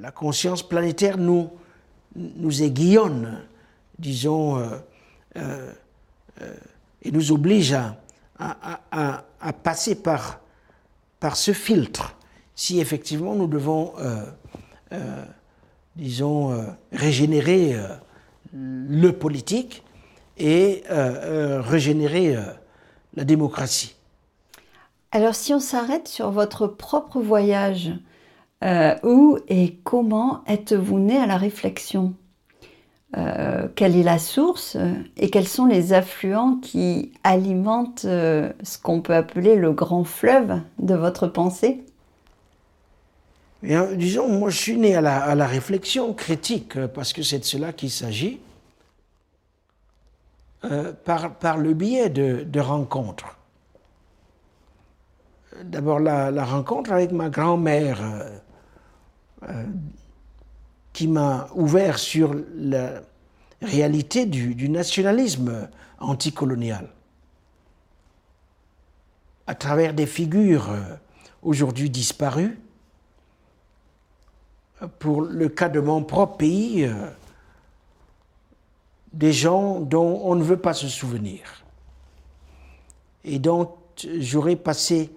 [0.00, 1.50] La conscience planétaire nous,
[2.16, 3.40] nous aiguillonne,
[3.98, 4.78] disons, euh,
[5.36, 5.72] euh,
[6.42, 6.54] euh,
[7.02, 7.74] et nous oblige
[8.38, 10.40] à, passer par,
[11.18, 12.16] par ce filtre
[12.54, 13.94] si effectivement nous devons,
[16.00, 17.76] disons, régénérer
[18.52, 19.84] le politique
[20.38, 22.36] et régénérer
[23.14, 23.94] la démocratie.
[25.12, 27.92] Alors si on s'arrête sur votre propre voyage,
[28.62, 32.14] euh, où et comment êtes-vous né à la réflexion?
[33.16, 34.76] Euh, Quelle est la source
[35.16, 40.60] et quels sont les affluents qui alimentent euh, ce qu'on peut appeler le grand fleuve
[40.78, 41.84] de votre pensée?
[43.62, 47.90] Disons, moi je suis né à la, réflexion critique parce que c'est de cela qu'il
[47.90, 48.40] s'agit.
[50.64, 53.36] euh, par, le biais de, rencontres.
[55.64, 58.38] D'abord la, rencontre avec ma grand-mère euh,
[59.48, 59.64] euh,
[60.92, 63.02] qui m'a ouvert sur la
[63.62, 65.68] réalité du, nationalisme
[65.98, 66.88] anticolonial
[69.46, 70.80] à travers des figures euh,
[71.42, 72.59] aujourd'hui disparues.
[74.98, 76.94] Pour le cas de mon propre pays, euh,
[79.12, 81.40] des gens dont on ne veut pas se souvenir
[83.24, 83.74] et dont
[84.18, 85.10] j'aurais passé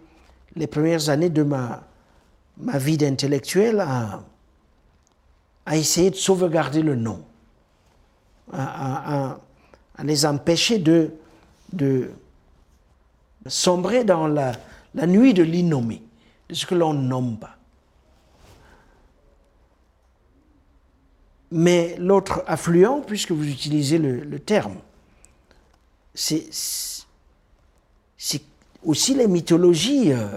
[0.56, 1.84] les premières années de ma,
[2.58, 4.24] ma vie d'intellectuel à,
[5.66, 7.24] à, essayer de sauvegarder le nom,
[8.52, 9.38] à,
[9.96, 11.12] à, les empêcher de,
[11.72, 12.12] de,
[13.46, 14.54] sombrer dans la,
[14.96, 16.02] la nuit de l'innommé,
[16.50, 17.58] de ce que l'on nomme pas.
[21.56, 24.78] Mais l'autre affluent, puisque vous utilisez le, terme,
[26.16, 26.50] c'est
[28.84, 30.30] aussi les mythologies euh,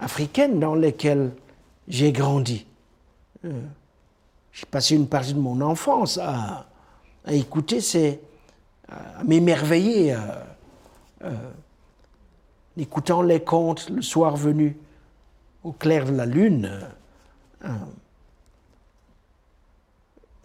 [0.00, 1.30] africaines dans lesquelles
[1.86, 2.66] j'ai grandi.
[3.44, 3.52] Euh,
[4.52, 6.66] j'ai passé une partie de mon enfance à,
[7.28, 7.78] écouter
[8.88, 10.16] à m'émerveiller.
[11.22, 11.50] Euh,
[12.76, 14.76] écoutant les contes le soir venu
[15.62, 16.68] au clair de la lune.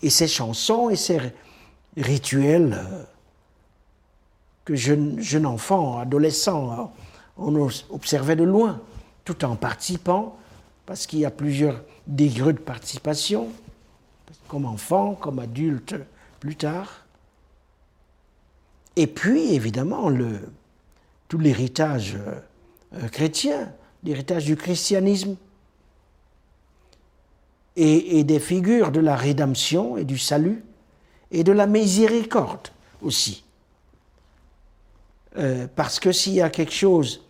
[0.02, 1.20] Euh, et ces chansons et ces
[1.96, 3.04] rituels euh,
[4.66, 6.94] que jeune, jeune enfant, adolescent,
[7.38, 7.56] on
[7.90, 8.82] observait de loin,
[9.24, 10.38] tout en participant,
[10.86, 13.50] parce qu'il y a plusieurs degrés de participation,
[14.48, 15.96] comme enfant, comme adulte,
[16.40, 17.06] plus tard.
[18.98, 20.12] Et puis, évidemment,
[21.28, 22.18] tout l'héritage
[22.94, 23.72] euh, chrétien,
[24.04, 25.36] l'héritage du christianisme,
[27.78, 30.66] et, des figures de la rédemption et du salut,
[31.30, 32.70] et de la miséricorde
[33.02, 33.44] aussi.
[35.38, 37.24] Euh, parce que s'il y a quelque chose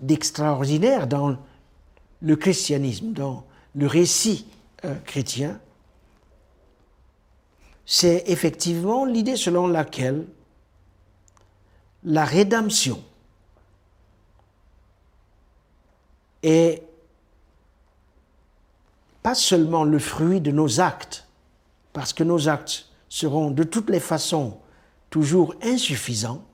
[0.00, 1.36] d'extraordinaire dans
[2.20, 3.44] le christianisme, dans
[3.76, 4.46] le récit
[4.84, 5.60] euh, chrétien,
[7.86, 10.26] c'est effectivement l'idée selon laquelle
[12.02, 13.02] la rédemption
[16.42, 16.87] est
[19.34, 21.26] seulement le fruit de nos actes,
[21.92, 24.58] parce que nos actes seront de toutes les façons
[25.10, 26.44] toujours insuffisants,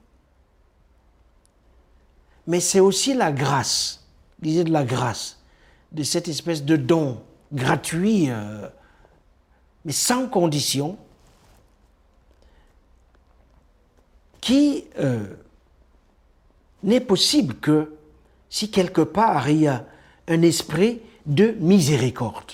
[2.47, 4.05] mais c'est aussi la grâce,
[4.41, 5.39] l'idée de la grâce,
[5.93, 8.69] de cette espèce de don gratuit, euh,
[9.85, 10.99] mais sans condition,
[14.41, 15.25] qui euh,
[16.83, 17.95] n'est possible que
[18.51, 19.87] si quelque part il y a
[20.29, 22.53] un esprit de miséricorde,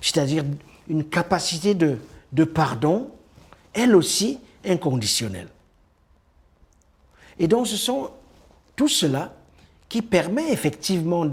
[0.00, 0.44] c'est-à-dire
[0.88, 3.10] une capacité de, pardon,
[3.72, 5.48] elle aussi inconditionnelle.
[7.38, 8.10] Et donc ce sont
[8.76, 9.34] tout cela
[9.88, 11.24] qui permet effectivement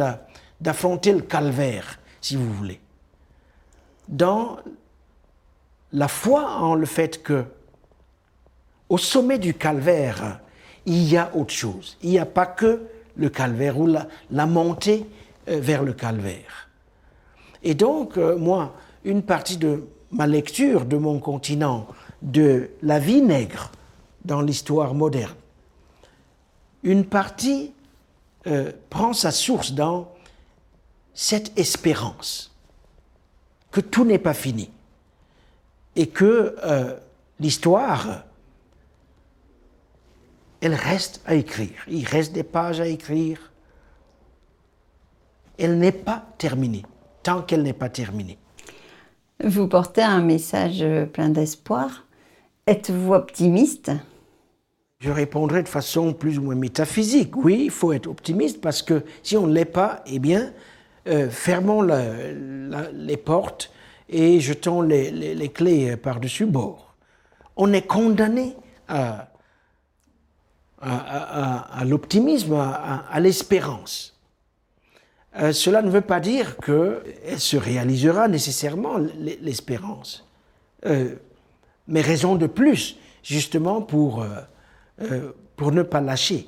[0.62, 2.80] d'affronter le calvaire, si vous voulez,
[4.08, 4.58] dans
[5.92, 7.46] la foi en le fait que
[8.90, 10.40] au sommet du calvaire,
[10.86, 11.98] il y a autre chose.
[12.04, 12.84] Il n'y a pas que
[13.16, 15.08] le calvaire ou la, la montée
[15.48, 16.70] euh, vers le calvaire.
[17.64, 21.88] Et donc, euh, moi, une partie de ma lecture de mon continent,
[22.22, 23.72] de la vie nègre
[24.24, 25.36] dans l'histoire moderne,
[26.84, 27.74] une partie
[28.48, 30.12] euh, prend sa source dans
[31.14, 32.52] cette espérance
[33.72, 34.70] que tout n'est pas fini
[35.96, 36.96] et que euh,
[37.40, 38.24] l'histoire
[40.62, 41.84] elle reste à écrire.
[41.88, 43.52] Il reste des pages à écrire.
[45.60, 46.84] Elle n'est pas terminée,
[47.26, 48.38] tant qu'elle n'est pas terminée.
[49.44, 52.06] Vous portez un message plein d'espoir.
[52.68, 53.92] Êtes-vous optimiste?
[55.00, 57.36] Je répondrai de façon plus ou moins métaphysique.
[57.36, 60.54] Oui, il faut être optimiste parce que si on ne l'est pas, eh bien,
[61.08, 63.72] euh, fermons la, la, les portes
[64.08, 66.96] et jetons les, les, les clés par-dessus bord.
[67.58, 68.56] On est condamné
[68.88, 69.30] à
[70.82, 74.15] à, à, à l'optimisme, à, à l'espérance.
[75.38, 78.98] Euh, cela ne veut pas dire qu'elle se réalisera nécessairement
[79.42, 80.26] l'espérance.
[80.86, 81.16] Euh,
[81.88, 84.26] mais raison de plus, justement, pour,
[85.02, 86.48] euh, pour ne pas lâcher.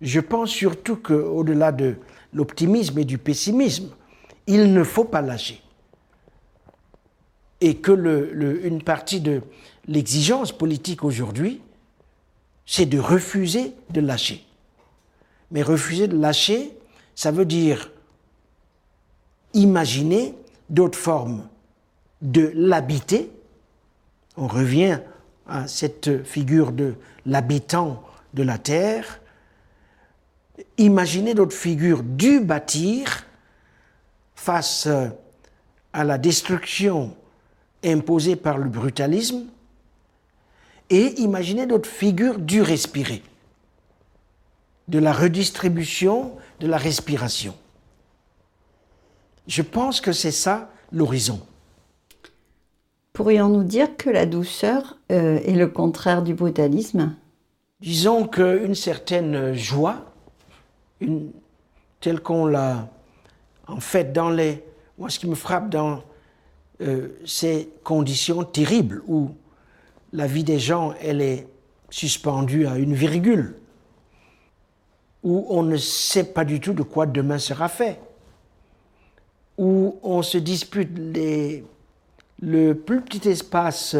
[0.00, 1.96] Je pense surtout qu'au-delà de
[2.32, 3.90] l'optimisme et du pessimisme,
[4.46, 5.62] il ne faut pas lâcher.
[7.60, 7.92] Et que
[8.66, 9.42] une partie de
[9.86, 11.62] l'exigence politique aujourd'hui,
[12.66, 14.44] c'est de refuser de lâcher.
[15.50, 16.75] Mais refuser de lâcher,
[17.16, 17.90] ça veut dire
[19.54, 20.34] imaginer
[20.68, 21.48] d'autres formes
[22.22, 23.30] de l'habiter.
[24.36, 25.00] On revient
[25.48, 26.94] à cette figure de
[27.24, 28.02] l'habitant
[28.34, 29.20] de la terre.
[30.78, 33.26] Imaginez d'autres figures du bâtir
[34.34, 34.88] face
[35.92, 37.16] à la destruction
[37.82, 39.46] imposée par le brutalisme.
[40.90, 43.22] Et imaginez d'autres figures du respirer,
[44.88, 47.54] de la redistribution, de la respiration.
[49.46, 51.40] Je pense que c'est ça l'horizon.
[53.12, 57.14] Pourrions-nous dire que la douceur euh, est le contraire du brutalisme?
[57.80, 60.04] Disons qu'une certaine joie,
[61.00, 61.30] une,
[62.00, 62.88] telle qu'on l'a
[63.66, 64.62] en fait dans les...
[64.98, 66.02] Moi, ce qui me frappe dans
[66.80, 69.30] euh, ces conditions terribles où
[70.12, 71.46] la vie des gens, elle est
[71.90, 73.56] suspendue à une virgule,
[75.26, 77.98] où on ne sait pas du tout de quoi demain sera fait,
[79.58, 80.96] où on se dispute
[82.40, 83.96] le plus petit espace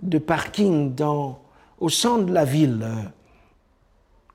[0.00, 1.38] de parking dans,
[1.78, 2.84] au centre de la ville,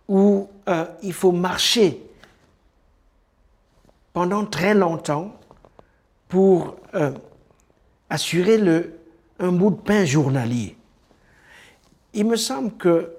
[0.08, 2.01] où euh, il faut marcher
[4.14, 5.38] pendant très longtemps
[6.30, 7.12] pour euh,
[8.10, 8.97] assurer le,
[9.39, 10.78] un bout de pain journalier.
[12.14, 13.16] Il me semble que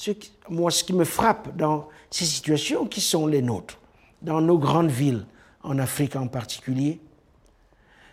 [0.00, 0.12] ce
[0.48, 3.78] moi, ce qui me frappe dans ces situations qui sont les nôtres,
[4.22, 5.26] dans nos grandes villes,
[5.62, 6.98] en Afrique en particulier,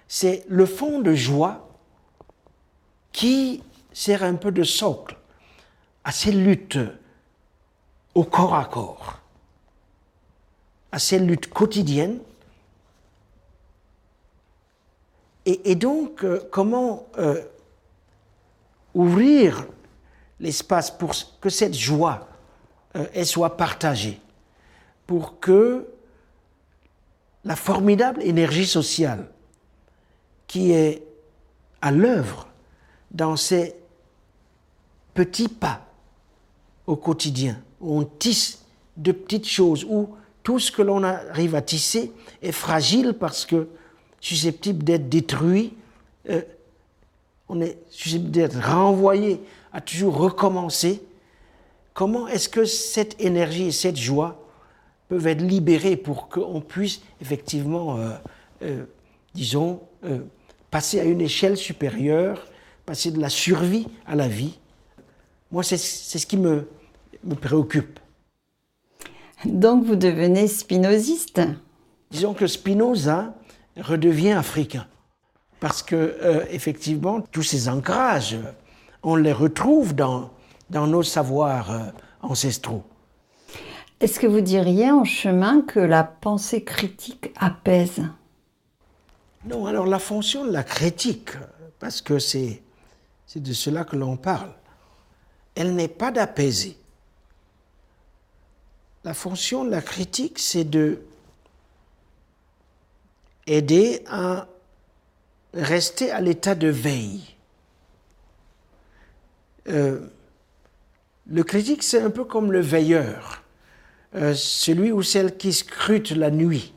[0.06, 1.70] c'est le fond de joie
[3.14, 3.64] qui
[3.94, 5.16] sert un peu de socle
[6.04, 6.78] à ces luttes
[8.16, 9.20] au corps à corps,
[10.92, 12.20] à ces luttes quotidiennes.
[15.46, 17.42] Et, donc, euh, comment euh,
[18.94, 19.66] ouvrir
[20.40, 22.28] l'espace pour que cette joie
[22.96, 24.20] euh, soit partagée,
[25.06, 25.88] pour que
[27.44, 29.30] la formidable énergie sociale
[30.48, 31.04] qui est
[31.82, 32.48] à l'œuvre
[33.12, 33.76] dans ces
[35.14, 35.86] petits pas
[36.86, 38.64] au quotidien, où on tisse
[38.96, 42.12] de petites choses, où tout ce que l'on arrive à tisser
[42.42, 43.68] est fragile parce que
[44.20, 45.74] susceptible d'être détruit,
[46.30, 46.42] euh,
[47.50, 49.42] on est susceptible d'être renvoyé
[49.78, 51.04] à toujours recommencer.
[51.94, 54.44] Comment est-ce que cette énergie et cette joie
[55.08, 58.10] peuvent être libérées pour qu'on puisse effectivement, euh,
[58.64, 58.86] euh,
[59.36, 59.82] disons,
[60.72, 62.48] passer à une échelle supérieure,
[62.88, 64.58] passer de la survie à la vie?
[65.52, 66.68] Moi, c'est ce qui me,
[67.24, 68.00] me préoccupe.
[69.46, 71.42] Donc vous devenez spinoziste?
[72.10, 73.36] Disons que Spinoza
[73.80, 74.88] redevient africain.
[75.60, 78.38] Parce que, euh, effectivement, tous ces ancrages,
[79.04, 80.32] on les retrouve dans,
[80.70, 81.86] dans nos savoirs euh,
[82.22, 82.84] ancestraux.
[84.00, 88.04] Est-ce que vous diriez en chemin que la pensée critique apaise?
[89.46, 91.32] Non, alors la fonction de la critique,
[91.80, 92.62] parce que c'est,
[93.26, 94.52] c'est de cela que l'on parle,
[95.56, 96.78] elle n'est pas d'apaiser.
[99.04, 101.02] La fonction de la critique, c'est de
[103.48, 104.48] aider à
[105.54, 107.37] rester à l'état de veille.
[109.70, 110.00] Euh,
[111.30, 113.44] le critique, c'est un peu comme le veilleur,
[114.16, 116.74] euh, celui ou celle qui scrute la nuit.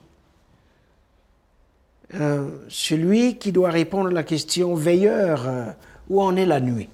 [2.14, 5.74] Euh, celui qui doit répondre à la question veilleur,
[6.08, 6.88] où en est la nuit?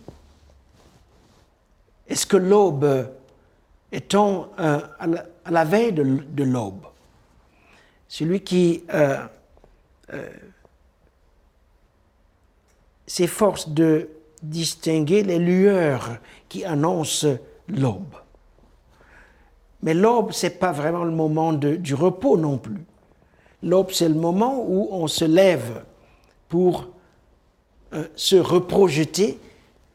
[2.08, 3.08] Est-ce que l'aube
[3.90, 4.82] est-on à,
[5.50, 6.84] la, veille de, l'aube?
[8.06, 8.84] Celui qui
[13.06, 14.10] s'efforce de
[14.42, 16.18] distinguer les lueurs
[16.48, 17.26] qui annoncent
[17.68, 18.14] l'aube.
[19.82, 22.84] Mais l'aube, ce n'est pas vraiment le moment du repos non plus.
[23.62, 25.84] L'aube, c'est le moment où on se lève
[26.48, 26.88] pour
[27.92, 29.38] euh, se reprojeter,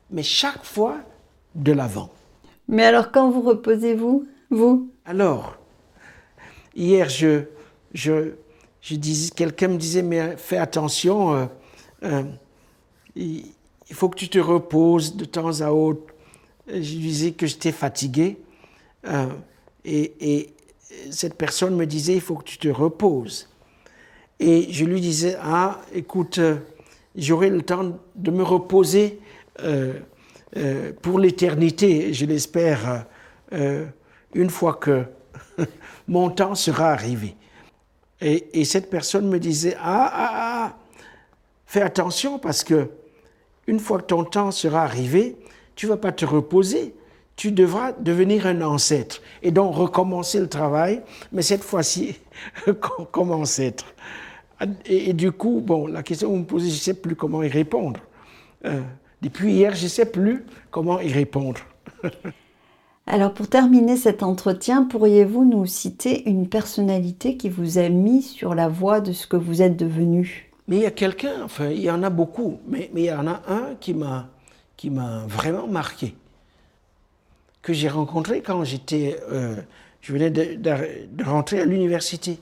[0.10, 0.98] mais chaque fois
[1.56, 2.10] de l'avant.
[2.68, 5.58] Mais alors, quand vous reposez-vous, vous Alors,
[6.76, 7.44] hier, je,
[7.94, 8.34] je,
[8.82, 11.46] je disais, quelqu'un me disait, mais fais attention, euh,
[12.04, 12.24] euh,
[13.16, 13.46] il,
[13.94, 16.14] faut que tu te reposes de temps à autre.
[16.68, 18.38] Je disais que j'étais fatigué.
[19.86, 20.54] et, et
[21.10, 23.50] cette personne me disait, il faut que tu te reposes.
[24.40, 26.58] Et je lui disais, ah, écoute, euh,
[27.16, 29.20] j'aurai le temps de me reposer
[29.62, 29.94] euh,
[30.58, 33.06] euh, pour l'éternité, je l'espère,
[34.34, 35.04] une fois que
[36.08, 37.36] mon temps sera arrivé.
[38.22, 40.78] Et, cette personne me disait, ah, ah, ah,
[41.66, 42.90] fais attention parce que
[43.68, 45.38] une fois que ton temps sera arrivé,
[45.76, 46.94] tu vas pas te reposer,
[47.36, 51.02] tu devras devenir un ancêtre et donc recommencer le travail,
[51.32, 52.16] mais cette fois-ci
[53.12, 53.86] comme ancêtre.
[54.86, 57.42] Et, du coup, bon, la question que vous me posez, je ne sais plus comment
[57.42, 58.00] y répondre.
[58.66, 58.82] Euh,
[59.24, 61.62] depuis hier, je ne sais plus comment y répondre.
[63.08, 68.54] Alors pour terminer cet entretien, pourriez-vous nous citer une personnalité qui vous a mis sur
[68.54, 70.51] la voie de ce que vous êtes devenu?
[70.72, 73.28] Mais il y a quelqu'un, enfin il y en a beaucoup, mais, il y en
[73.28, 74.30] a un qui m'a,
[74.78, 76.16] qui m'a vraiment marqué,
[77.62, 79.58] que j'ai rencontré quand j'étais, euh,
[80.00, 82.40] je venais de, rentrer à l'université,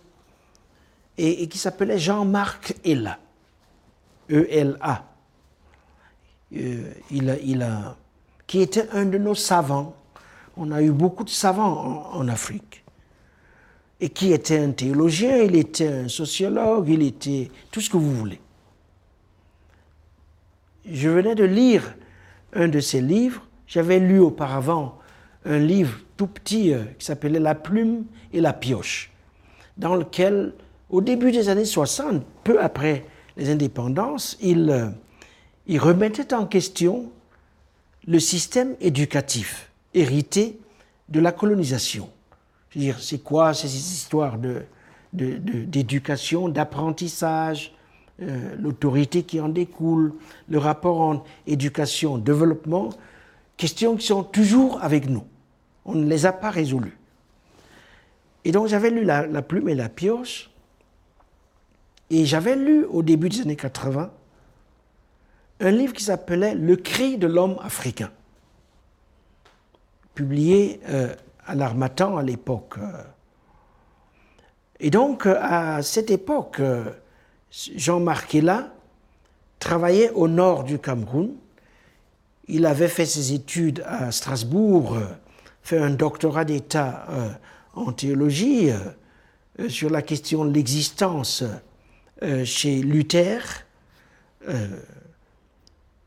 [1.17, 3.17] et, et qui s'appelait Jean-Marc Ella,
[4.29, 5.05] E-L-A.
[6.55, 7.97] Euh, il, a, il a,
[8.45, 9.95] qui était un de nos savants
[10.55, 12.83] on a eu beaucoup de savants en, Afrique.
[14.01, 18.13] Et qui était un théologien, il était un sociologue, il était tout ce que vous
[18.13, 18.39] voulez.
[20.85, 21.95] Je venais de lire
[22.53, 23.45] un de ses livres.
[23.67, 24.97] J'avais lu auparavant
[25.45, 29.11] un livre tout petit euh, qui s'appelait La plume et la pioche,
[29.77, 30.53] dans lequel,
[30.89, 33.05] au début des années 60, peu après
[33.37, 34.89] les indépendances, euh,
[35.67, 37.11] il remettait en question
[38.07, 40.59] le système éducatif hérité
[41.09, 42.09] de la colonisation.
[42.79, 44.37] Dire, c'est quoi ces histoires
[45.11, 47.73] d'éducation, de, d'apprentissage,
[48.21, 50.13] euh, l'autorité qui en découle,
[50.47, 52.89] le rapport en éducation-développement,
[53.57, 55.25] questions qui sont toujours avec nous.
[55.83, 56.97] On ne les a pas résolues.
[58.45, 60.49] Et donc j'avais lu la, la, plume et la pioche,
[62.09, 64.09] et j'avais lu au début des années 80
[65.59, 68.09] un livre qui s'appelait Le cri de l'homme africain
[70.15, 71.13] publié euh,
[71.49, 72.75] à l'Armatan à l'époque.
[74.79, 76.85] Et donc, euh, à cette époque, euh,
[77.51, 78.71] Jean-Marc Ella
[79.57, 81.31] travaillait au nord du Cameroun.
[82.47, 84.97] Il avait fait ses études à Strasbourg,
[85.63, 87.07] fait un doctorat d'État
[87.75, 88.69] en théologie
[89.67, 91.43] sur la question de l'existence
[92.45, 93.65] chez Luther.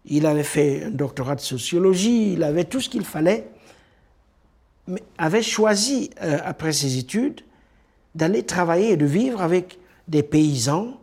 [0.05, 3.52] Il avait fait un doctorat de sociologie, il avait tout ce qu'il fallait
[5.19, 7.43] avait choisi, euh, après ses études,
[8.15, 9.79] d'aller travailler et de vivre avec
[10.09, 11.01] des paysans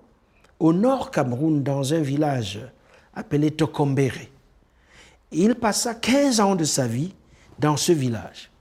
[0.59, 2.59] au nord Cameroun, dans un village
[3.13, 4.27] appelé Tokombere.
[5.31, 7.13] Il passa 15 ans de sa vie
[7.59, 8.51] dans ce village,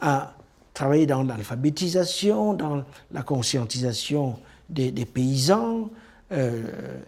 [0.00, 0.34] à
[0.74, 4.38] travailler dans l'alphabétisation, dans la conscientisation
[4.68, 5.90] des, paysans,
[6.32, 6.62] euh,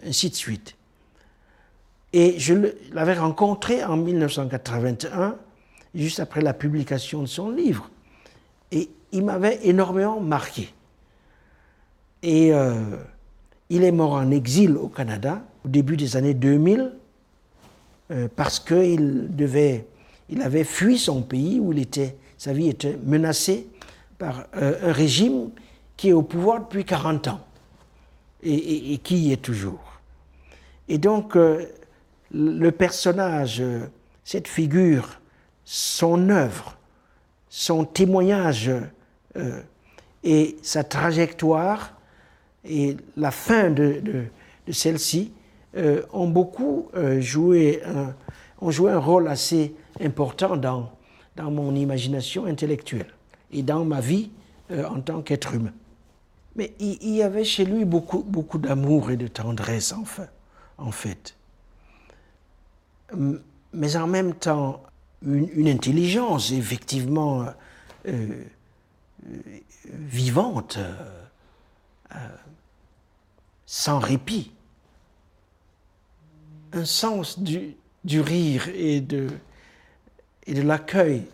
[0.07, 0.77] ainsi de suite.
[2.13, 2.55] Et je
[2.93, 5.37] l'avais rencontré en 1981
[5.95, 7.91] juste après la publication de son livre.
[8.73, 10.73] Et il m'avait énormément marqué.
[12.23, 12.97] Et euh,
[13.71, 16.93] il est mort en exil au Canada au début des années 2000
[18.11, 19.87] euh, parce qu'il devait,
[20.29, 23.67] il avait fui son pays où il était, sa vie était menacée
[24.19, 25.51] par euh, un régime
[25.97, 27.41] qui est au pouvoir depuis 40 ans
[28.43, 30.01] et, et qui y est toujours.
[30.89, 31.37] Et donc
[32.33, 33.63] le personnage,
[34.25, 35.20] cette figure
[35.73, 36.77] son œuvre,
[37.49, 38.73] son témoignage
[39.37, 39.61] euh,
[40.25, 41.93] et sa trajectoire
[42.65, 44.25] et la fin de,
[44.69, 45.33] celle-ci
[45.77, 48.17] euh, ont beaucoup euh, joué, un,
[48.61, 50.91] ont joué un rôle assez important dans,
[51.37, 53.15] dans mon imagination intellectuelle
[53.53, 54.33] et dans ma vie
[54.73, 55.73] en tant qu'être humain.
[56.57, 59.95] Mais il, y avait chez lui beaucoup, beaucoup d'amour et de tendresse,
[60.79, 61.37] en fait.
[63.73, 64.81] Mais en même temps,
[65.23, 67.51] une, intelligence effectivement euh,
[68.09, 68.45] euh,
[69.85, 72.17] vivante, euh,
[73.67, 74.53] sans répit,
[76.73, 77.77] un sens du,
[78.21, 79.29] rire et de,
[80.47, 81.25] et de l'accueil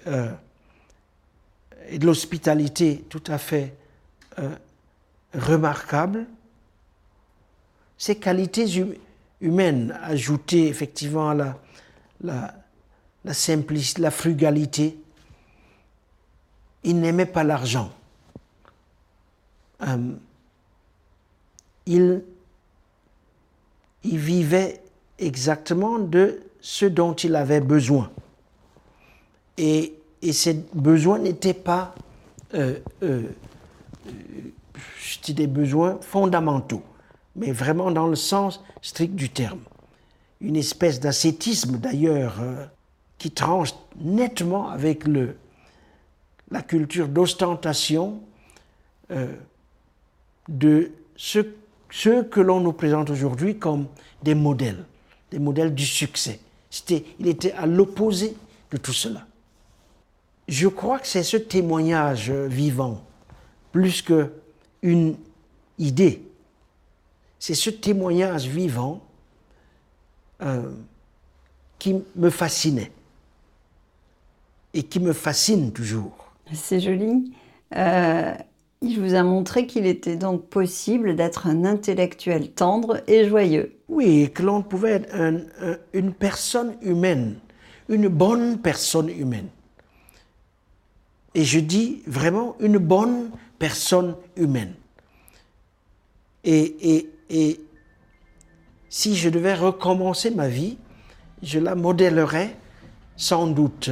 [1.89, 3.75] et de l'hospitalité tout à fait
[5.35, 6.27] remarquable.
[7.99, 8.95] Ces qualités hum,
[9.41, 11.57] humaines ajoutées effectivement à
[12.23, 12.66] la
[13.27, 14.97] la simplicité, la frugalité.
[16.85, 17.91] Il n'aimait pas l'argent.
[19.83, 20.13] Euh,
[21.87, 22.23] il,
[24.05, 24.81] il vivait
[25.19, 28.11] exactement de ce dont il avait besoin.
[29.59, 29.93] Et,
[30.33, 31.95] ces besoins n'étaient pas
[32.55, 33.23] euh, euh,
[35.29, 36.83] des besoins fondamentaux,
[37.37, 39.61] mais vraiment dans le sens strict du terme.
[40.41, 42.41] Une espèce d'ascétisme d'ailleurs
[43.19, 45.37] qui tranche nettement avec le,
[46.51, 48.21] la culture d'ostentation
[49.11, 49.35] euh,
[50.49, 51.55] de ceux,
[52.31, 53.87] que l'on nous présente aujourd'hui comme
[54.23, 54.85] des modèles,
[55.31, 56.41] des modèles du succès.
[56.91, 58.37] il était à l'opposé
[58.71, 59.27] de tout cela.
[60.47, 63.03] Je crois que c'est ce témoignage vivant,
[63.73, 65.17] plus qu'une
[65.79, 66.23] idée,
[67.39, 69.03] c'est ce témoignage vivant
[70.43, 70.71] euh,
[71.79, 72.93] qui me fascinait
[74.77, 76.33] et qui me fascine toujours.
[76.53, 77.33] C'est joli.
[77.75, 78.35] Euh,
[78.83, 83.73] il vous a montré qu'il était donc possible d'être un intellectuel tendre et joyeux.
[83.89, 85.17] Oui, que l'on pouvait être
[85.95, 87.37] une personne humaine,
[87.89, 89.49] une bonne personne humaine.
[91.35, 94.75] Et je dis vraiment une bonne personne humaine.
[96.45, 97.61] Et, et,
[98.89, 100.77] si je devais recommencer ma vie,
[101.43, 102.57] je la modélerais
[103.17, 103.91] sans doute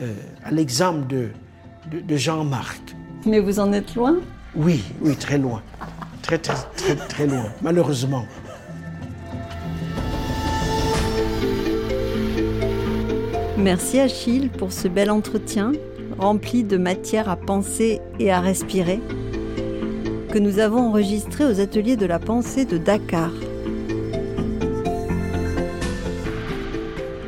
[0.00, 0.12] euh,
[0.44, 1.28] à l'exemple de,
[1.90, 2.80] de, Jean-Marc.
[3.26, 4.16] Mais vous en êtes loin?
[4.54, 5.62] Oui, oui, très loin.
[6.22, 8.26] Très, très, très, très loin, malheureusement.
[13.56, 15.72] Merci Achille pour ce bel entretien
[16.18, 19.00] rempli de matière à penser et à respirer
[20.32, 23.30] que nous avons enregistré aux ateliers de la pensée de Dakar.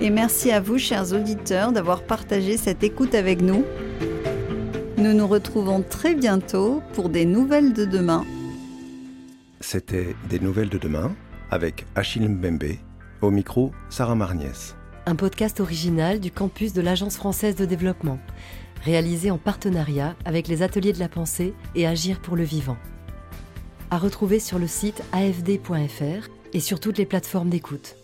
[0.06, 3.64] Et merci à vous, chers auditeurs, d'avoir partagé cette écoute avec nous.
[4.98, 8.24] Nous nous retrouvons très bientôt pour des nouvelles de demain.
[9.58, 11.12] C'était Des nouvelles de demain
[11.50, 12.76] avec Achille Mbembe,
[13.20, 14.76] au micro Sarah Marniès.
[15.06, 18.20] Un podcast original du campus de l'Agence française de développement,
[18.84, 22.76] réalisé en partenariat avec les ateliers de la pensée et Agir pour le vivant.
[23.90, 27.95] À retrouver sur le site afd.fr et sur toutes les plateformes d'écoute.